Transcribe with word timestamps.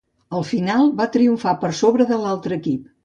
Al 0.37 0.45
final, 0.51 0.87
van 1.01 1.11
triomfar 1.17 1.53
per 1.65 1.71
sobre 1.81 2.09
de 2.13 2.17
l"altre 2.21 2.59
equip. 2.63 2.89